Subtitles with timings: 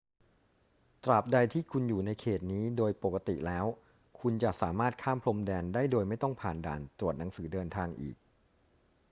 [1.03, 3.65] ตราบใดที่คุณอยู่ในเขตนี้ โดยปกติแล้ว
[4.19, 8.15] คุณจะสามารถข้ามพรมแดนได้โดยไม่ต้องผ่านด่านตรวจหนังสือเดินทางอีก